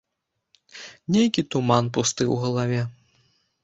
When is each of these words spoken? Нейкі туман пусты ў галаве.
Нейкі 1.17 1.41
туман 1.53 1.85
пусты 2.01 2.23
ў 2.33 2.35
галаве. 2.49 2.81